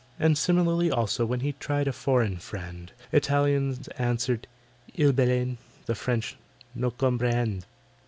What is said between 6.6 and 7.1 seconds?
"No